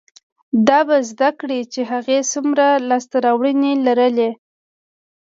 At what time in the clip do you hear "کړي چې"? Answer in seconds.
1.39-1.81